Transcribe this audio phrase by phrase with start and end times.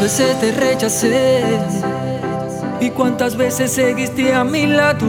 [0.00, 1.42] veces te rechacé.
[2.80, 5.06] Y cuántas veces seguiste a mi lado,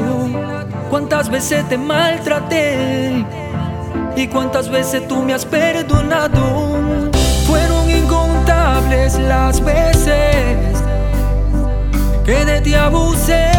[0.90, 3.26] cuántas veces te maltraté.
[4.16, 7.12] Y cuántas veces tú me has perdonado.
[7.46, 10.84] Fueron incontables las veces
[12.26, 13.50] que de ti abusé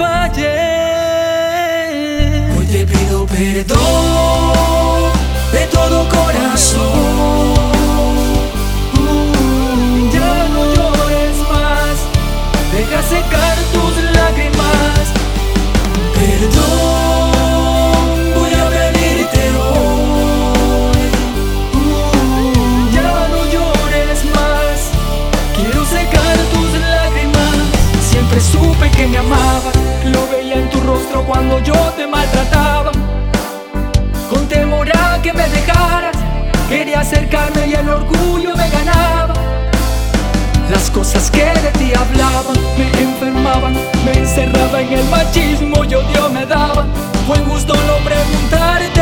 [0.00, 0.56] fallé.
[2.56, 5.12] Hoy te pido perdón
[5.52, 7.54] de todo corazón.
[8.98, 11.96] Uh, ya no llores más,
[12.74, 13.39] deja secar
[31.26, 32.92] cuando yo te maltrataba.
[34.28, 36.16] Con temor a que me dejaras,
[36.68, 39.34] quería acercarme y el orgullo me ganaba.
[40.70, 46.28] Las cosas que de ti hablaban me enfermaban, me encerraba en el machismo y odio
[46.30, 46.88] me daban.
[47.26, 48.99] Fue gusto no preguntarte,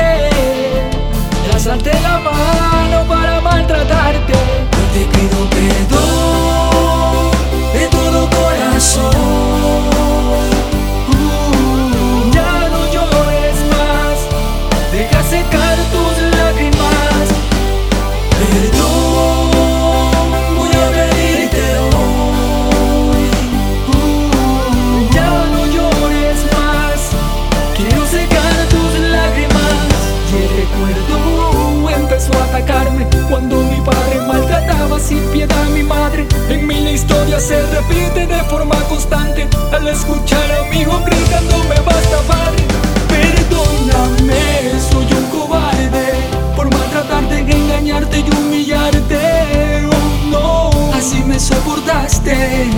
[37.41, 42.65] se repite de forma constante al escuchar a mi hijo gritándome basta padre.
[43.09, 46.15] Perdóname, soy un cobarde
[46.57, 49.87] por maltratarte, engañarte y humillarte.
[49.87, 52.71] Oh no, así me soportaste.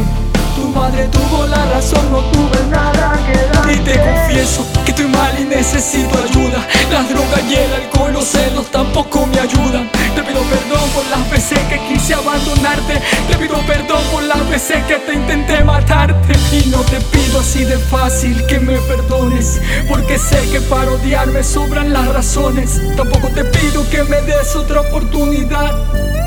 [0.56, 3.70] Tu madre tuvo la razón, no tuve nada que dar.
[3.72, 6.66] Y te confieso que estoy mal y necesito ayuda.
[6.92, 9.88] Las drogas y el alcohol, los celos tampoco me ayudan.
[10.14, 13.00] Te pido perdón por las veces que quise abandonarte.
[13.28, 16.34] Te pido perdón por veces que te intenté matarte.
[16.52, 19.60] Y no te pido así de fácil que me perdones.
[19.88, 22.80] Porque sé que para odiarme sobran las razones.
[22.96, 25.74] Tampoco te pido que me des otra oportunidad.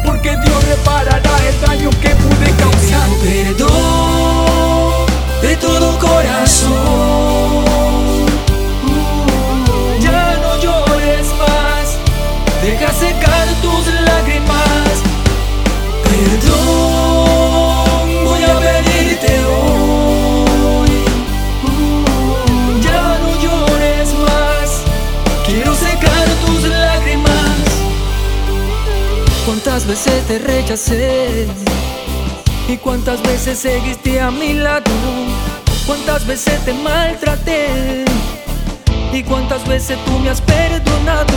[0.05, 3.09] Porque Dios reparará el daño que pude causar.
[3.21, 4.63] Perdón
[5.43, 6.71] de todo corazón.
[9.99, 11.97] Ya no llores más,
[12.63, 14.93] deja secar tus lágrimas.
[16.05, 17.12] Perdón,
[29.85, 31.47] ¿Cuántas veces te rechacé?
[32.69, 34.89] ¿Y cuántas veces seguiste a mi lado?
[35.85, 38.05] ¿Cuántas veces te maltraté?
[39.11, 41.33] ¿Y cuántas veces tú me has perdonado?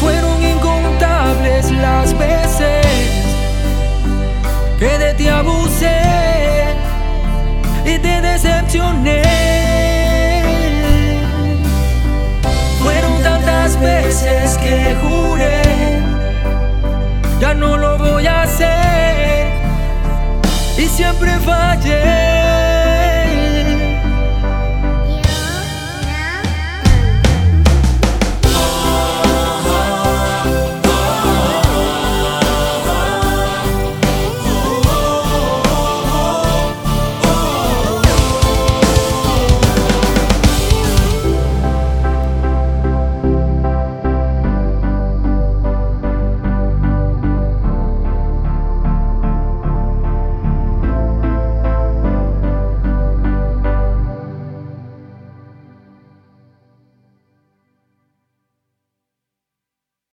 [0.00, 2.86] Fueron incontables las veces
[4.78, 6.29] que de ti abusé